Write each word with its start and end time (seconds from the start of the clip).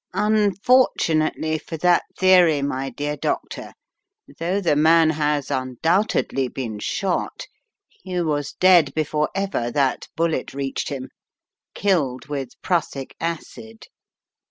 "Unfortunately 0.15 1.59
for 1.59 1.77
that 1.77 2.05
theory, 2.17 2.63
my 2.63 2.89
dear 2.89 3.15
Doctor, 3.15 3.71
though 4.39 4.59
the 4.59 4.75
man 4.75 5.11
has 5.11 5.51
undoubtedly 5.51 6.47
been 6.47 6.79
shot, 6.79 7.45
he 7.87 8.19
was 8.19 8.53
dead 8.53 8.95
before 8.95 9.29
ever 9.35 9.69
that 9.69 10.07
bullet 10.15 10.55
reached 10.55 10.89
him: 10.89 11.09
killed 11.75 12.25
with 12.29 12.59
prussic 12.63 13.15
acid. 13.19 13.85